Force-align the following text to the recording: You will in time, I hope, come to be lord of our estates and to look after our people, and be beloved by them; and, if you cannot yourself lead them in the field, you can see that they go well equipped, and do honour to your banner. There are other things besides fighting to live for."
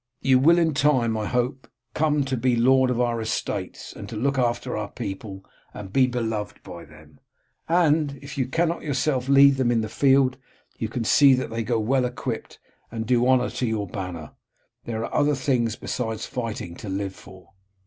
You 0.23 0.39
will 0.39 0.57
in 0.57 0.73
time, 0.73 1.15
I 1.15 1.27
hope, 1.27 1.67
come 1.93 2.23
to 2.23 2.35
be 2.35 2.55
lord 2.55 2.89
of 2.89 2.99
our 2.99 3.21
estates 3.21 3.93
and 3.93 4.09
to 4.09 4.15
look 4.15 4.39
after 4.39 4.75
our 4.75 4.89
people, 4.89 5.45
and 5.75 5.93
be 5.93 6.07
beloved 6.07 6.63
by 6.63 6.85
them; 6.85 7.19
and, 7.69 8.17
if 8.19 8.35
you 8.35 8.47
cannot 8.47 8.81
yourself 8.81 9.29
lead 9.29 9.57
them 9.57 9.69
in 9.69 9.81
the 9.81 9.89
field, 9.89 10.37
you 10.75 10.89
can 10.89 11.03
see 11.03 11.35
that 11.35 11.51
they 11.51 11.61
go 11.61 11.79
well 11.79 12.05
equipped, 12.05 12.57
and 12.91 13.05
do 13.05 13.27
honour 13.27 13.51
to 13.51 13.67
your 13.67 13.85
banner. 13.85 14.31
There 14.85 15.05
are 15.05 15.13
other 15.13 15.35
things 15.35 15.75
besides 15.75 16.25
fighting 16.25 16.73
to 16.77 16.89
live 16.89 17.13
for." 17.13 17.53